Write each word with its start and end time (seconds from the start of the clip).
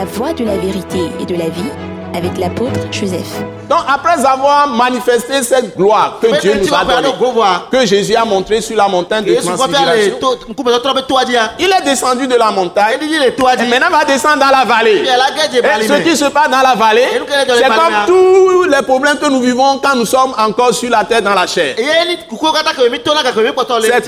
La 0.00 0.06
voie 0.06 0.32
de 0.32 0.46
la 0.46 0.56
vérité 0.56 0.98
et 1.20 1.26
de 1.26 1.34
la 1.34 1.50
vie 1.50 1.89
avec 2.14 2.38
l'apôtre 2.38 2.80
Joseph. 2.90 3.42
Donc 3.68 3.80
après 3.86 4.24
avoir 4.26 4.66
manifesté 4.68 5.42
cette 5.44 5.76
gloire 5.76 6.18
que 6.20 6.40
Dieu 6.40 6.54
nous 6.60 6.74
a 6.74 6.84
donnée, 6.84 7.14
que 7.70 7.86
Jésus 7.86 8.16
a 8.16 8.24
montré 8.24 8.60
sur 8.60 8.76
la 8.76 8.88
montagne 8.88 9.24
de 9.24 9.34
transfiguration, 9.36 10.18
il 11.58 11.70
est 11.70 11.84
descendu 11.84 12.26
de 12.26 12.34
la 12.34 12.50
montagne. 12.50 12.98
Et 13.00 13.66
maintenant 13.68 13.90
va 13.90 14.04
descendre 14.04 14.40
dans 14.40 14.50
la 14.50 14.64
vallée. 14.64 15.04
Et 15.04 15.86
ce 15.86 16.02
qui 16.02 16.16
se 16.16 16.24
passe 16.24 16.50
dans 16.50 16.62
la 16.62 16.74
vallée, 16.74 17.06
c'est 17.48 17.68
comme 17.68 17.94
tous 18.06 18.64
les 18.64 18.82
problèmes 18.82 19.18
que 19.18 19.28
nous 19.28 19.40
vivons 19.40 19.78
quand 19.78 19.94
nous 19.94 20.06
sommes 20.06 20.34
encore 20.36 20.74
sur 20.74 20.90
la 20.90 21.04
terre 21.04 21.22
dans 21.22 21.34
la 21.34 21.46
chair. 21.46 21.76
C'est 21.76 21.86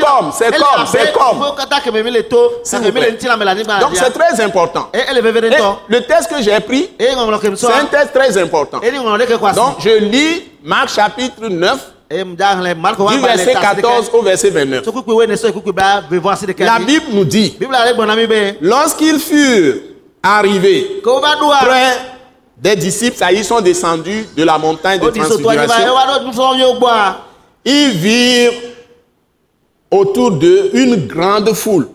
comme, 0.02 0.32
c'est 0.32 0.50
comme, 0.58 0.86
c'est 0.90 1.12
comme. 1.12 1.38
Donc 3.80 3.94
c'est 3.94 4.10
très 4.10 4.40
important. 4.42 4.88
Et 4.92 5.02
le 5.88 6.00
texte 6.00 6.30
que 6.30 6.42
j'ai 6.42 6.58
pris, 6.60 6.90
c'est 6.98 7.12
un 7.12 7.84
très 8.12 8.36
important. 8.38 8.80
Donc 8.80 9.76
je 9.80 9.98
lis 9.98 10.42
Marc 10.62 10.88
chapitre 10.90 11.48
9. 11.48 11.78
Du 12.10 12.18
verset 13.22 13.54
14 13.54 14.10
au 14.12 14.20
verset 14.22 14.50
29. 14.50 14.84
La 16.58 16.78
Bible 16.78 17.06
nous 17.12 17.24
dit, 17.24 17.56
lorsqu'ils 18.60 19.18
furent 19.18 19.76
arrivés 20.22 21.00
près 21.02 21.96
des 22.58 22.76
disciples, 22.76 23.16
ça, 23.16 23.32
ils 23.32 23.42
sont 23.44 23.62
descendus 23.62 24.26
de 24.36 24.44
la 24.44 24.58
montagne 24.58 25.00
de 25.00 25.08
transfiguration. 25.08 25.74
Ils 27.64 27.90
virent 27.92 28.52
autour 29.90 30.32
d'eux 30.32 30.70
une 30.74 31.06
grande 31.06 31.52
foule 31.54 31.88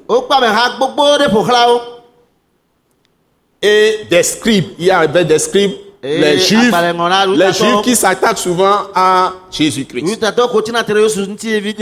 et 3.61 3.99
des 4.09 4.23
scribes. 4.23 4.69
Il 4.79 4.85
y 4.85 4.91
avait 4.91 5.25
des 5.25 5.38
scribes 5.39 5.73
les 6.03 6.39
juifs, 6.39 6.71
les 7.35 7.53
juifs 7.53 7.81
qui 7.83 7.95
s'attaquent 7.95 8.38
souvent 8.38 8.77
à 8.94 9.33
Jésus-Christ, 9.52 10.03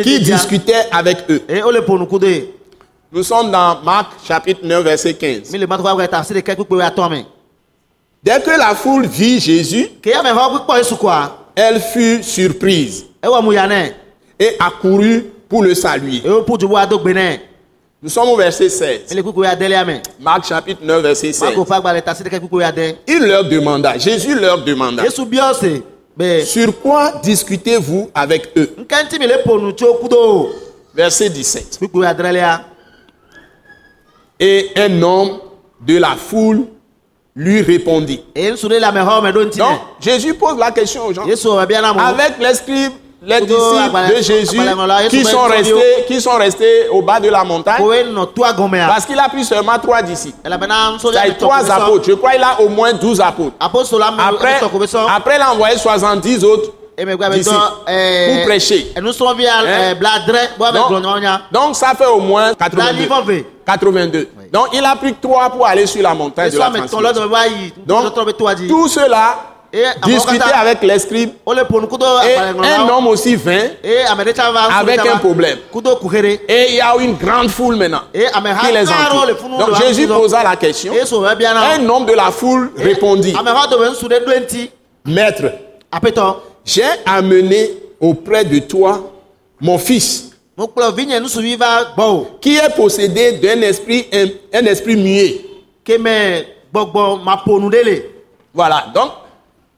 qui 0.04 0.20
discutaient 0.20 0.88
avec 0.92 1.18
eux. 1.30 1.42
Nous 3.12 3.24
sommes 3.24 3.52
dans 3.52 3.82
Marc 3.84 4.14
chapitre 4.28 4.62
9, 4.64 4.84
verset 4.84 5.14
15. 5.14 5.52
Dès 8.24 8.42
que 8.42 8.50
la 8.58 8.74
foule 8.76 9.06
vit 9.06 9.40
Jésus, 9.40 9.88
elle 11.56 11.80
fut 11.80 12.24
surprise 12.24 13.06
et 14.40 14.56
accourut 14.60 15.24
pour 15.48 15.64
le 15.64 15.74
saluer. 15.76 16.22
Nous 18.06 18.12
sommes 18.12 18.30
au 18.30 18.36
verset 18.38 18.70
16. 18.70 19.16
Marc 20.20 20.46
chapitre 20.48 20.82
9, 20.84 21.02
verset 21.02 21.34
16. 21.34 21.50
Il 23.08 23.26
leur 23.26 23.46
demanda, 23.46 23.98
Jésus 23.98 24.40
leur 24.40 24.64
demanda, 24.64 25.04
sur 25.10 26.80
quoi 26.82 27.14
discutez-vous 27.24 28.12
avec 28.14 28.52
eux? 28.58 28.76
Verset 30.94 31.30
17. 31.30 31.80
Et 34.40 34.70
un 34.76 35.02
homme 35.02 35.40
de 35.82 35.98
la 35.98 36.16
foule 36.16 36.68
lui 37.36 37.62
répondit. 37.64 38.24
Donc, 39.58 39.80
Jésus 40.00 40.36
pose 40.36 40.60
la 40.60 40.70
question 40.70 41.08
aux 41.08 41.14
gens. 41.14 41.24
Avec 41.26 42.38
les 42.40 42.54
scribes 42.54 42.92
les 43.26 43.42
disciples 43.42 44.16
de 44.16 44.22
Jésus 44.22 44.58
qui 45.10 45.24
sont, 45.26 45.44
restés, 45.44 46.06
qui 46.08 46.22
sont 46.22 46.36
restés 46.38 46.88
au 46.90 47.02
bas 47.02 47.20
de 47.20 47.30
la 47.30 47.44
montagne. 47.44 47.78
Parce 48.88 49.06
qu'il 49.06 49.18
a 49.20 49.28
pris 49.30 49.44
seulement 49.44 49.78
trois 49.82 50.02
disciples. 50.02 50.38
Il 50.46 51.18
a 51.18 51.24
trois 51.40 51.62
apôtres. 51.72 52.06
Je 52.08 52.14
crois 52.14 52.32
qu'il 52.32 52.44
a 52.44 52.62
au 52.62 52.70
moins 52.70 52.94
douze 52.94 53.20
apôtres. 53.22 53.56
Après, 54.30 54.60
après 55.16 55.36
il 55.38 55.42
a 55.42 55.52
envoyé 55.54 55.78
70 55.78 56.44
autres 56.44 56.72
disciples 57.38 57.56
pour 58.36 58.46
prêcher. 58.46 58.92
Hein? 58.96 59.82
Donc, 60.72 61.04
donc, 61.52 61.76
ça 61.76 61.94
fait 61.98 62.06
au 62.06 62.20
moins 62.20 62.54
82. 62.54 63.08
82. 63.66 64.30
Donc 64.54 64.68
il 64.74 64.86
a 64.86 64.96
pris 64.96 65.14
trois 65.16 65.50
pour 65.50 65.66
aller 65.66 65.86
sur 65.88 66.02
la 66.04 66.14
montagne 66.14 66.52
de 66.52 66.58
la 66.58 66.70
Donc 67.86 68.14
tout 68.68 68.88
cela 68.88 69.36
discuter 70.06 70.52
avec 70.54 70.82
les 70.84 71.00
scribes. 71.00 71.32
Et 72.26 72.36
un 72.38 72.90
homme 72.90 73.08
aussi 73.08 73.36
vint 73.36 73.70
avec 74.80 75.00
un 75.00 75.18
problème. 75.18 75.58
Et 76.48 76.66
il 76.70 76.76
y 76.76 76.82
a 76.82 76.96
une 77.00 77.16
grande 77.16 77.50
foule 77.50 77.76
maintenant 77.76 78.02
qui 78.14 78.72
les 78.74 78.88
entoure. 78.90 79.28
Donc 79.60 79.76
Jésus 79.82 80.08
posa 80.08 80.44
la 80.44 80.56
question. 80.56 80.94
Un 80.94 81.90
homme 81.90 82.06
de 82.06 82.14
la 82.14 82.32
foule 82.32 82.72
répondit. 82.78 83.34
Maître, 85.06 85.52
j'ai 86.64 86.84
amené 87.06 87.72
auprès 88.00 88.44
de 88.44 88.60
toi 88.60 89.00
mon 89.62 89.78
fils 89.78 90.32
qui 92.42 92.56
est 92.58 92.76
possédé 92.76 93.34
d'un 93.34 93.62
esprit, 93.62 94.08
un, 94.14 94.28
un 94.60 94.66
esprit 94.66 94.96
muet. 94.96 95.42
Voilà, 98.54 98.86
donc 98.94 99.12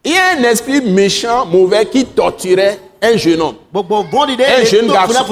il 0.04 0.12
y 0.12 0.18
a 0.18 0.38
un 0.38 0.44
esprit 0.44 0.82
méchant, 0.82 1.46
mauvais 1.46 1.86
qui 1.86 2.06
torturait 2.06 2.80
un 3.02 3.18
jeune 3.18 3.42
homme. 3.42 3.56
Un 4.62 4.64
jeune 4.66 4.88
garçon. 4.88 5.26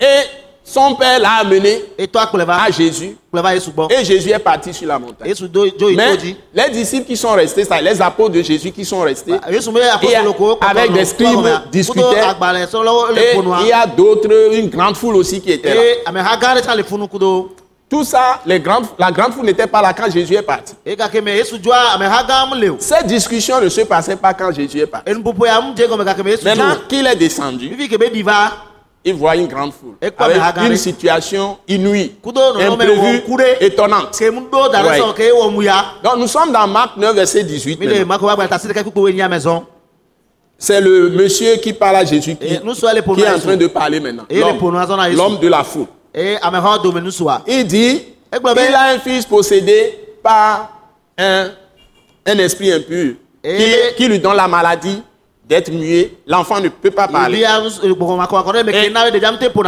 Et 0.00 0.22
son 0.64 0.94
père 0.94 1.18
l'a 1.18 1.38
amené 1.40 1.82
à 2.48 2.70
Jésus. 2.70 3.16
Et 3.90 4.04
Jésus 4.04 4.30
est 4.30 4.38
parti 4.38 4.72
sur 4.74 4.86
la 4.86 4.98
montagne. 4.98 5.32
Mais 5.96 6.16
les 6.54 6.70
disciples 6.70 7.06
qui 7.06 7.16
sont 7.16 7.32
restés, 7.32 7.64
les 7.82 8.02
apôtres 8.02 8.34
de 8.34 8.42
Jésus 8.42 8.70
qui 8.70 8.84
sont 8.84 9.00
restés, 9.00 9.32
avec 10.60 10.92
des 10.92 11.04
scribes 11.04 11.48
discutaient. 11.70 12.02
Et 13.16 13.36
il 13.62 13.66
y 13.68 13.72
a 13.72 13.86
d'autres, 13.86 14.54
une 14.54 14.68
grande 14.68 14.96
foule 14.96 15.16
aussi 15.16 15.40
qui 15.40 15.52
était 15.52 15.74
là. 15.74 15.82
Tout 17.92 18.04
ça, 18.04 18.40
les 18.46 18.58
grandes, 18.58 18.86
la 18.98 19.12
grande 19.12 19.34
foule 19.34 19.44
n'était 19.44 19.66
pas 19.66 19.82
là 19.82 19.92
quand 19.92 20.10
Jésus 20.10 20.32
est 20.34 20.40
parti. 20.40 20.72
Cette 22.78 23.06
discussion 23.06 23.60
ne 23.60 23.68
se 23.68 23.82
passait 23.82 24.16
pas 24.16 24.32
quand 24.32 24.50
Jésus 24.50 24.78
est 24.78 24.86
parti. 24.86 25.12
Maintenant 25.12 26.74
qu'il 26.88 27.06
est 27.06 27.16
descendu, 27.16 27.76
il 29.04 29.14
voit 29.14 29.36
une 29.36 29.46
grande 29.46 29.74
foule 29.74 29.96
avec 30.00 30.70
une 30.70 30.76
situation 30.78 31.58
inouïe, 31.68 32.14
imprévue, 32.24 33.22
étonnante. 33.60 34.18
Donc 36.02 36.16
nous 36.16 36.28
sommes 36.28 36.50
dans 36.50 36.66
Marc 36.66 36.96
9, 36.96 37.14
verset 37.14 37.44
18. 37.44 37.78
C'est 40.56 40.80
le 40.80 41.10
monsieur 41.10 41.56
qui 41.56 41.74
parle 41.74 41.96
à 41.96 42.04
Jésus 42.06 42.36
qui, 42.36 42.46
qui 42.46 42.54
est 42.54 42.62
en 42.64 43.38
train 43.38 43.56
de 43.58 43.66
parler 43.66 44.00
maintenant. 44.00 44.24
L'homme 44.30 45.38
de 45.40 45.48
la 45.48 45.62
foule. 45.62 45.88
Il 47.46 47.66
dit, 47.66 48.02
il 48.32 48.74
a 48.74 48.94
un 48.94 48.98
fils 48.98 49.24
possédé 49.26 49.98
par 50.22 50.70
un, 51.18 51.50
un 52.26 52.38
esprit 52.38 52.72
impur 52.72 53.14
qui, 53.42 53.74
qui 53.96 54.08
lui 54.08 54.18
donne 54.18 54.36
la 54.36 54.46
maladie 54.48 55.02
d'être 55.44 55.70
muet. 55.72 56.12
L'enfant 56.26 56.60
ne 56.60 56.68
peut 56.68 56.90
pas 56.92 57.08
parler. 57.08 57.40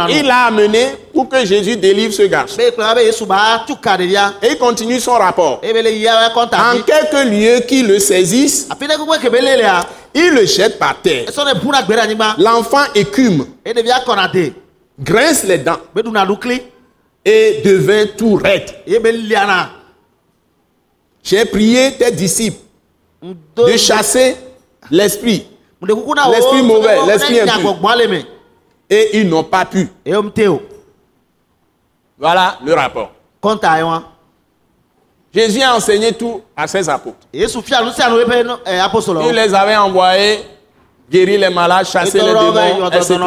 Et 0.09 0.19
il 0.19 0.25
l'a 0.25 0.45
amené 0.45 0.85
pour 1.13 1.27
que 1.29 1.45
Jésus 1.45 1.75
délivre 1.75 2.13
ce 2.13 2.23
garçon. 2.23 2.57
Et 2.59 2.71
il 4.51 4.57
continue 4.57 4.99
son 4.99 5.13
rapport. 5.13 5.59
En 5.63 6.81
quelques 6.81 7.25
lieux 7.29 7.59
qui 7.67 7.83
le 7.83 7.99
saisissent, 7.99 8.67
il 10.13 10.29
le 10.33 10.45
jette 10.45 10.79
par 10.79 10.95
terre. 11.01 11.25
L'enfant 12.37 12.85
écume 12.95 13.45
grince 14.99 15.43
les 15.43 15.57
dents 15.59 15.79
et 17.23 17.61
devint 17.63 18.05
tout 18.17 18.35
raide. 18.35 18.69
J'ai 21.23 21.45
prié 21.45 21.93
tes 21.97 22.11
disciples 22.11 22.59
de 23.21 23.77
chasser 23.77 24.35
l'esprit, 24.91 25.47
l'esprit 25.81 26.61
mauvais, 26.61 26.97
l'esprit 27.07 27.39
impur. 27.39 27.77
Et 28.89 29.17
ils 29.19 29.27
n'ont 29.27 29.43
pas 29.43 29.65
pu. 29.65 29.89
Voilà 32.17 32.59
le 32.63 32.73
rapport. 32.73 33.11
Jésus 35.33 35.61
a 35.61 35.75
enseigné 35.75 36.13
tout 36.13 36.41
à 36.55 36.65
ses 36.67 36.87
apôtres. 36.87 37.27
Il 37.33 37.41
les 39.33 39.53
avait 39.53 39.75
envoyés 39.75 40.39
guérir 41.09 41.39
les 41.39 41.49
malades, 41.49 41.85
chasser 41.85 42.19
les 42.19 42.33
démons, 42.33 42.87
etc. 42.87 43.19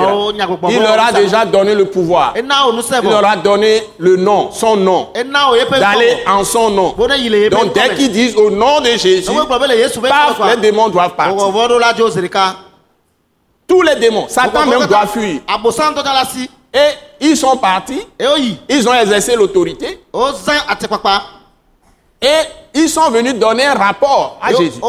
Il 0.70 0.80
leur 0.80 1.00
a 1.00 1.12
déjà 1.12 1.44
donné 1.44 1.75
le 1.75 1.84
pouvoir. 1.84 2.34
Il 2.36 2.46
leur 3.08 3.25
a 3.25 3.36
donné 3.36 3.82
le 3.98 4.16
nom, 4.16 4.50
son 4.52 4.76
nom, 4.76 5.08
d'aller 5.70 6.19
en 6.26 6.42
son 6.44 6.70
nom. 6.70 6.94
Donc 6.96 7.72
dès 7.75 7.94
qu'ils 7.94 8.10
disent 8.10 8.36
au 8.36 8.50
nom 8.50 8.80
de 8.80 8.90
Jésus, 8.96 9.30
paf, 10.08 10.40
les 10.50 10.56
démons 10.60 10.88
doivent 10.88 11.14
partir. 11.14 11.36
Tous 13.66 13.82
les 13.82 13.96
démons, 13.96 14.26
Satan 14.28 14.66
même 14.66 14.86
doit 14.86 15.06
fuir. 15.06 15.40
Et 16.75 16.88
ils 17.20 17.36
sont 17.36 17.56
partis, 17.56 18.00
ils 18.69 18.88
ont 18.88 18.94
exercé 18.94 19.36
l'autorité. 19.36 20.00
Et 22.20 22.28
ils 22.75 22.88
sont 22.88 23.10
venus 23.10 23.34
donner 23.34 23.64
un 23.66 23.75
rapport 23.75 24.38
à 24.42 24.52
Jésus. 24.52 24.80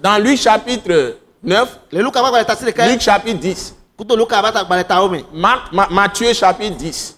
Dans 0.00 0.18
Luc 0.18 0.38
chapitre 0.38 1.16
9, 1.42 1.68
Luc 2.92 3.00
chapitre 3.00 3.38
10. 3.38 3.74
Marc, 5.32 5.72
Matthieu 5.90 6.32
chapitre 6.32 6.76
10. 6.76 7.16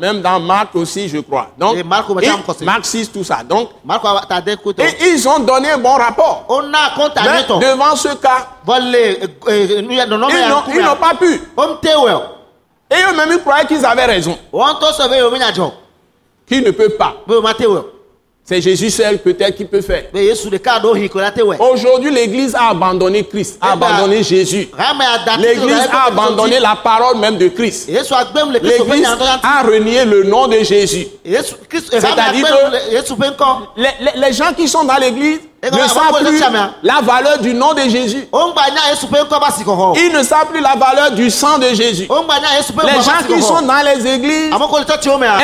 Même 0.00 0.20
dans 0.20 0.40
Marc 0.40 0.74
aussi, 0.74 1.08
je 1.08 1.18
crois. 1.18 1.50
Donc, 1.56 1.76
et 1.76 1.84
Marc, 1.84 2.06
6, 2.84 3.12
tout 3.12 3.22
ça. 3.22 3.44
Donc, 3.44 3.70
et 4.82 5.10
ils 5.12 5.28
ont 5.28 5.38
donné 5.38 5.70
un 5.70 5.78
bon 5.78 5.94
rapport. 5.94 6.44
Mais 7.60 7.60
devant 7.60 7.94
ce 7.94 8.08
cas, 8.16 8.48
ils 8.68 10.82
n'ont 10.82 10.96
pas 10.96 11.14
pu. 11.14 11.40
Et 12.92 12.96
eux-mêmes, 13.08 13.28
ils 13.30 13.38
croyaient 13.40 13.66
qu'ils 13.66 13.86
avaient 13.86 14.06
raison. 14.06 14.36
Qui 16.48 16.60
ne 16.62 16.72
peut 16.72 16.88
pas. 16.90 17.14
C'est 18.44 18.60
Jésus 18.60 18.90
seul 18.90 19.18
peut-être 19.18 19.54
qui 19.56 19.64
peut 19.64 19.80
faire. 19.80 20.04
Aujourd'hui, 21.60 22.10
l'Église 22.10 22.54
a 22.56 22.70
abandonné 22.70 23.22
Christ, 23.24 23.58
a 23.60 23.72
abandonné 23.72 24.22
Jésus. 24.24 24.68
L'Église 25.38 25.88
a 25.92 26.06
abandonné 26.08 26.58
la 26.58 26.74
parole 26.82 27.18
même 27.18 27.38
de 27.38 27.46
Christ. 27.48 27.88
L'Église 27.88 29.06
a 29.42 29.62
renié 29.62 30.04
le 30.04 30.24
nom 30.24 30.48
de 30.48 30.58
Jésus. 30.64 31.06
C'est-à-dire 31.24 32.46
que 32.48 33.80
les, 33.80 33.88
les, 34.00 34.20
les 34.26 34.32
gens 34.32 34.52
qui 34.56 34.66
sont 34.66 34.82
dans 34.84 34.96
l'Église 34.96 35.40
ne 35.62 35.88
savent 35.88 36.24
plus 36.24 36.42
la 36.82 37.00
valeur 37.02 37.38
du 37.38 37.52
nom 37.54 37.74
de 37.74 37.82
Jésus. 37.82 38.28
Ils 39.96 40.12
ne 40.12 40.22
savent 40.22 40.46
plus 40.46 40.60
la 40.60 40.74
valeur 40.74 41.10
du 41.12 41.30
sang 41.30 41.58
de 41.58 41.68
Jésus. 41.74 42.08
Les 42.08 43.02
gens 43.02 43.26
qui 43.28 43.42
sont 43.42 43.62
dans 43.62 43.84
les 43.84 44.06
églises 44.06 44.52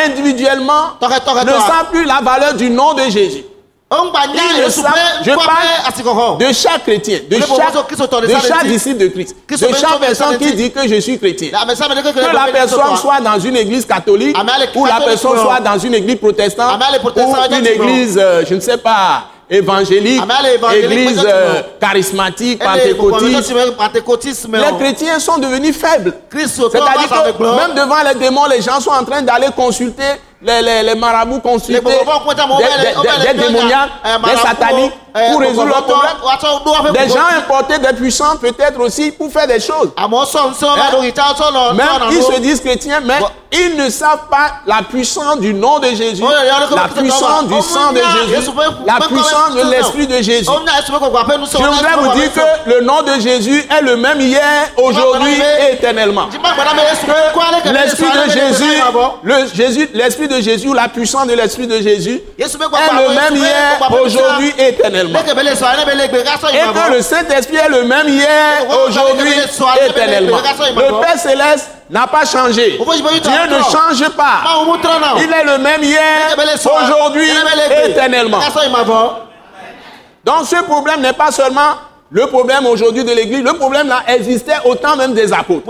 individuellement 0.05 0.93
ne 1.03 1.51
savent 1.61 1.91
plus 1.91 2.05
la 2.05 2.21
valeur 2.23 2.55
du 2.55 2.71
nom 2.71 2.95
de 2.95 3.03
Jésus. 3.11 3.45
je 5.23 5.31
parle 5.33 6.39
de 6.39 6.53
chaque 6.53 6.83
chrétien, 6.83 7.21
de 7.31 7.37
chaque, 7.39 8.67
disciple 8.67 8.99
de 8.99 9.07
Christ, 9.09 9.37
de 9.49 9.75
chaque 9.75 10.01
personne 10.01 10.39
qui 10.39 10.53
dit 10.55 10.73
que 10.73 10.89
je 10.89 10.99
suis 11.01 11.19
chrétien. 11.19 11.51
Que 11.51 12.35
la 12.35 12.53
personne 12.53 12.97
soit 12.97 13.21
dans 13.21 13.39
une 13.39 13.57
église 13.57 13.85
catholique, 13.87 14.37
ou 14.75 14.87
la 14.87 15.01
personne 15.05 15.39
soit 15.39 15.61
dans 15.61 15.79
une 15.79 15.95
église 15.95 16.17
protestante, 16.17 16.81
ou 17.17 17.55
une 17.55 17.67
église, 17.67 18.19
euh, 18.21 18.45
je 18.49 18.55
ne 18.55 18.61
sais 18.61 18.79
pas, 18.79 19.25
évangélique, 19.49 20.23
église 20.75 21.25
euh, 21.27 21.63
charismatique, 21.81 22.63
pentecôtiste. 23.77 24.49
Les 24.53 24.77
chrétiens 24.79 25.19
sont 25.19 25.39
devenus 25.39 25.77
faibles. 25.77 26.13
C'est-à-dire 26.33 27.37
que 27.39 27.43
même 27.43 27.75
devant 27.77 28.03
les 28.09 28.15
démons, 28.19 28.47
les 28.47 28.61
gens 28.63 28.81
sont 28.81 28.91
en 28.91 29.05
train 29.05 29.23
d'aller 29.23 29.49
consulter 29.55 30.03
les, 30.47 30.63
les, 30.63 30.83
les 30.85 30.95
marabouts 30.95 31.41
consultés, 31.41 31.81
des, 31.81 31.91
des, 31.91 33.33
des 33.33 33.39
démoniaques, 33.49 33.91
des 34.25 34.37
sataniques, 34.41 34.93
pour 35.31 35.41
résoudre 35.41 35.65
leurs 35.67 35.85
problèmes. 35.85 36.93
Des 36.93 37.09
gens 37.09 37.27
importés, 37.39 37.79
des 37.79 37.93
puissants, 37.95 38.37
peut-être 38.41 38.79
aussi, 38.81 39.11
pour 39.13 39.33
faire 39.33 39.47
des 39.47 39.61
choses. 39.61 39.91
Hein? 39.97 40.09
Même 41.75 41.87
ils 42.11 42.23
se 42.23 42.39
disent 42.41 42.61
chrétiens, 42.61 43.01
mais 43.03 43.19
ils 43.53 43.77
ne 43.77 43.89
savent 43.89 44.27
pas 44.31 44.57
la 44.67 44.83
puissance 44.83 45.39
du 45.41 45.55
nom 45.55 45.79
de 45.79 45.89
Jésus, 45.89 46.23
la 46.75 46.89
puissance 46.89 47.45
du 47.47 47.61
sang 47.63 47.93
de 47.93 48.01
Jésus, 48.29 48.51
la 48.87 49.07
puissance 49.07 49.55
de 49.55 49.71
l'Esprit 49.71 50.07
de 50.07 50.17
Jésus. 50.23 50.45
Je 50.45 51.65
voudrais 51.65 51.97
vous 51.97 52.13
dire 52.21 52.33
que 52.33 52.41
le 52.71 52.81
nom 52.83 53.03
de 53.03 53.19
Jésus 53.21 53.65
est 53.71 53.83
le 53.83 53.97
même 53.97 54.21
hier, 54.21 54.69
aujourd'hui 54.77 55.41
et 55.41 55.73
éternellement. 55.75 56.29
L'Esprit 57.73 58.11
de 58.11 58.31
Jésus, 58.31 58.83
le 59.23 59.47
Jésus, 59.55 59.89
l'Esprit 59.95 60.29
de 60.29 60.36
Jésus, 60.41 60.73
la 60.75 60.88
puissance 60.88 61.27
de 61.27 61.35
l'Esprit 61.35 61.67
de 61.67 61.81
Jésus 61.81 62.21
est 62.38 62.53
le 62.53 63.09
même 63.15 63.37
hier, 63.37 63.79
aujourd'hui 64.03 64.53
éternellement. 64.59 65.19
Et 65.21 65.25
que 65.25 66.93
le 66.93 67.03
Saint-Esprit 67.03 67.56
est 67.56 67.69
le 67.69 67.85
même 67.85 68.09
hier, 68.09 68.67
aujourd'hui 68.87 69.33
éternellement. 69.87 70.38
Le 70.38 71.00
Père 71.00 71.19
Céleste 71.19 71.71
n'a 71.91 72.06
pas 72.06 72.25
changé. 72.25 72.79
Dieu 72.79 73.47
ne 73.49 73.62
change 73.62 74.09
pas. 74.11 74.43
Il 75.19 75.33
est 75.33 75.44
le 75.44 75.59
même 75.59 75.83
hier, 75.83 76.37
aujourd'hui 76.37 77.31
éternellement. 77.85 78.41
Donc 80.25 80.47
ce 80.47 80.56
problème 80.65 81.00
n'est 81.00 81.12
pas 81.12 81.31
seulement 81.31 81.75
le 82.11 82.26
problème 82.29 82.67
aujourd'hui 82.67 83.03
de 83.03 83.11
l'église, 83.11 83.43
le 83.43 83.55
problème 83.55 83.88
là 83.88 84.03
existait 84.06 84.58
au 84.64 84.76
temps 84.76 84.97
même 84.97 85.12
des 85.12 85.32
apôtres. 85.32 85.62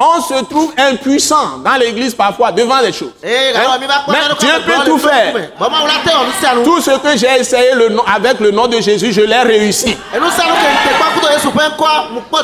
On 0.00 0.20
se 0.22 0.44
trouve 0.44 0.72
impuissant 0.78 1.58
dans 1.62 1.74
l'église 1.74 2.14
parfois 2.14 2.52
devant 2.52 2.80
les 2.80 2.92
choses. 2.92 3.12
Hein? 3.22 3.78
Mais 4.08 4.16
Dieu 4.38 4.48
peut 4.64 4.84
tout 4.86 4.98
faire. 4.98 5.34
Tout 6.64 6.80
ce 6.80 6.90
que 6.98 7.16
j'ai 7.18 7.40
essayé 7.40 7.74
le 7.74 7.90
nom, 7.90 8.02
avec 8.06 8.40
le 8.40 8.50
nom 8.50 8.66
de 8.66 8.80
Jésus, 8.80 9.12
je 9.12 9.20
l'ai 9.20 9.42
réussi. 9.42 9.96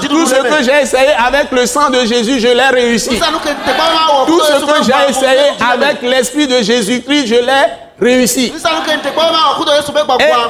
Tout 0.09 0.27
ce 0.27 0.35
que 0.43 0.63
j'ai 0.63 0.83
essayé 0.83 1.11
avec 1.27 1.51
le 1.51 1.65
sang 1.65 1.89
de 1.89 2.05
Jésus, 2.05 2.41
je 2.41 2.49
l'ai 2.49 2.69
réussi. 2.69 3.19
Tout 4.27 4.41
ce 4.43 4.65
que 4.67 4.85
j'ai 4.85 5.11
essayé 5.11 5.53
avec 5.73 6.03
l'esprit 6.03 6.47
de 6.47 6.61
Jésus-Christ, 6.63 7.27
je 7.27 7.37
l'ai 7.37 7.65
réussi. 8.01 8.53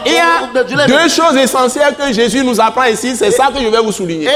il 0.06 0.12
y 0.12 0.18
a 0.18 0.86
deux 0.86 1.08
choses 1.08 1.36
essentielles 1.36 1.94
que 1.96 2.12
Jésus 2.12 2.44
nous 2.44 2.60
apprend 2.60 2.84
ici, 2.84 3.16
c'est 3.16 3.30
ça 3.30 3.48
que 3.48 3.60
je 3.62 3.68
vais 3.68 3.78
vous 3.80 3.92
souligner. 3.92 4.28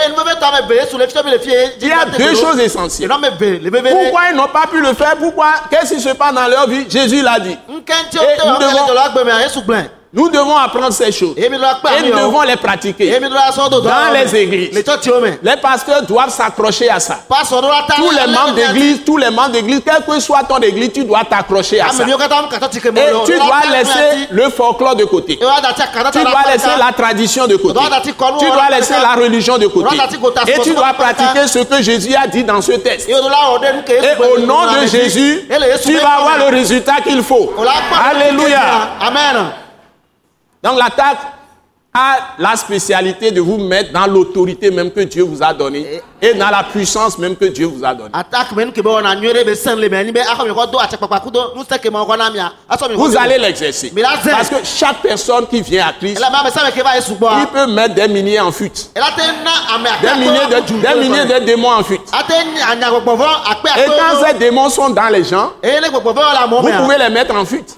Il 1.80 1.88
y 1.88 1.92
a 1.92 2.04
deux 2.04 2.34
choses 2.34 2.58
essentielles. 2.60 3.10
Pourquoi 3.10 4.20
ils 4.30 4.36
n'ont 4.36 4.48
pas 4.48 4.66
pu 4.70 4.80
le 4.80 4.92
faire? 4.94 5.16
Pourquoi? 5.16 5.52
Qu'est-ce 5.70 5.94
qui 5.94 6.00
se 6.00 6.10
passe 6.10 6.34
dans 6.34 6.48
leur 6.48 6.68
vie? 6.68 6.86
Jésus 6.88 7.22
l'a 7.22 7.38
dit. 7.38 7.56
Nous 7.68 7.80
devons 7.80 8.86
apprendre 10.64 10.92
ces 10.92 11.10
choses. 11.12 11.34
Et 11.36 11.48
nous 11.48 12.16
devons 12.16 12.42
les 12.42 12.56
pratiquer. 12.56 13.18
Dans 13.18 14.12
les 14.12 14.36
églises. 14.36 14.70
Les 15.42 15.56
pasteurs 15.56 16.02
doivent 16.02 16.30
s'accrocher 16.30 16.88
à 16.88 17.00
ça. 17.00 17.18
Tous 17.96 18.10
les 18.10 18.26
membres 18.32 18.54
d'église, 18.54 19.04
tous 19.04 19.16
les 19.16 19.30
membres 19.30 19.50
d'église, 19.50 19.80
quel 19.84 20.02
que 20.04 20.20
soit 20.20 20.42
ton 20.44 20.58
église, 20.58 20.92
tu 20.92 21.04
dois 21.04 21.24
t'accrocher 21.24 21.80
à 21.80 21.88
ça. 21.90 22.04
Et 22.04 22.08
tu 23.26 23.32
dois 23.38 23.62
laisser 23.70 24.28
le 24.30 24.50
folklore 24.50 24.96
de 24.96 25.04
côté. 25.04 25.36
Tu 25.36 25.44
dois 25.44 26.42
laisser 26.52 26.68
la 26.78 26.92
tradition 26.92 27.46
de 27.46 27.56
côté. 27.56 27.80
Tu 28.38 28.46
dois 28.50 28.68
laisser 28.70 28.94
la 29.00 29.14
religion 29.14 29.58
de 29.58 29.66
côté. 29.66 29.96
Et 30.46 30.58
tu 30.60 30.74
dois 30.74 30.92
pratiquer 30.92 31.46
ce 31.48 31.58
que 31.60 31.82
Jésus 31.82 32.14
a 32.14 32.26
dit 32.26 32.44
dans 32.44 32.60
ce 32.62 32.72
texte. 32.72 33.08
Et 33.08 33.14
au 33.14 34.38
nom 34.40 34.62
de 34.80 34.86
Jésus, 34.86 35.48
tu 35.82 35.96
vas 35.98 36.10
avoir 36.18 36.38
le 36.38 36.44
résultat 36.56 36.96
qu'il 37.04 37.22
faut. 37.22 37.52
Alléluia. 38.10 38.60
Amen. 39.00 39.50
Donc 40.64 40.78
l'attaque 40.78 41.18
a 41.96 42.16
la 42.40 42.56
spécialité 42.56 43.30
de 43.30 43.40
vous 43.40 43.56
mettre 43.58 43.92
dans 43.92 44.06
l'autorité 44.06 44.68
même 44.72 44.90
que 44.90 44.98
Dieu 45.02 45.22
vous 45.22 45.40
a 45.40 45.54
donnée 45.54 46.02
et 46.20 46.34
dans 46.34 46.50
la 46.50 46.64
puissance 46.64 47.16
même 47.18 47.36
que 47.36 47.44
Dieu 47.44 47.66
vous 47.66 47.84
a 47.84 47.94
donnée. 47.94 48.10
Vous 52.96 53.16
allez 53.16 53.38
l'exercer. 53.38 53.92
Parce 54.32 54.48
que 54.48 54.56
chaque 54.64 55.02
personne 55.02 55.46
qui 55.46 55.60
vient 55.62 55.86
à 55.86 55.92
Christ, 55.92 56.20
il 57.40 57.46
peut 57.46 57.66
mettre 57.68 57.94
des 57.94 58.08
milliers 58.08 58.40
en 58.40 58.50
fuite. 58.50 58.90
Des 60.02 60.14
milliers 60.18 60.46
de, 60.50 60.60
des 60.80 60.94
milliers 61.08 61.26
de 61.26 61.44
démons 61.44 61.70
en 61.74 61.84
fuite. 61.84 62.00
Et 63.76 63.86
quand 63.86 64.26
ces 64.26 64.34
démons 64.34 64.68
sont 64.68 64.90
dans 64.90 65.08
les 65.10 65.22
gens, 65.22 65.52
vous 65.62 66.72
pouvez 66.82 66.98
les 66.98 67.10
mettre 67.10 67.36
en 67.36 67.44
fuite. 67.44 67.76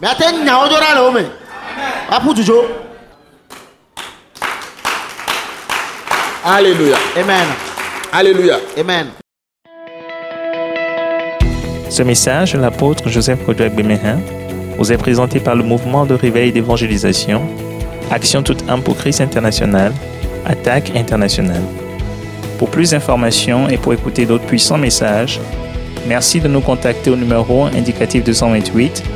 Alléluia. 6.44 6.96
Amen. 7.16 7.46
Alléluia. 8.12 8.58
Amen. 8.78 9.08
Ce 11.90 12.02
message 12.04 12.52
de 12.52 12.58
l'apôtre 12.58 13.08
Joseph 13.08 13.44
Kodouak 13.44 13.74
Bemehin 13.74 14.20
vous 14.78 14.92
est 14.92 14.96
présenté 14.98 15.40
par 15.40 15.56
le 15.56 15.64
mouvement 15.64 16.06
de 16.06 16.14
réveil 16.14 16.52
d'évangélisation, 16.52 17.42
Action 18.12 18.44
toute 18.44 18.62
âme 18.70 18.82
pour 18.82 18.96
Christ 18.96 19.20
international, 19.20 19.92
Attaque 20.44 20.92
internationale. 20.94 21.62
Pour 22.60 22.70
plus 22.70 22.92
d'informations 22.92 23.68
et 23.68 23.78
pour 23.78 23.92
écouter 23.94 24.26
d'autres 24.26 24.46
puissants 24.46 24.78
messages, 24.78 25.40
merci 26.06 26.40
de 26.40 26.46
nous 26.46 26.60
contacter 26.60 27.10
au 27.10 27.16
numéro 27.16 27.64
indicatif 27.64 28.22
228 28.22 29.15